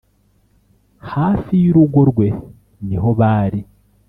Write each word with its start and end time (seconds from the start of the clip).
hafi 1.11 1.53
y'urugo 1.63 1.99
rwe 2.09 2.27
niho 2.87 3.09
bari 3.19 3.59